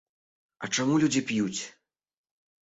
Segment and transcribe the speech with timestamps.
[0.67, 1.61] А чаму людзі п'юць?